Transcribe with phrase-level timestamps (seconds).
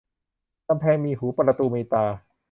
[0.67, 2.05] กำแพงมีหูประตูมีตา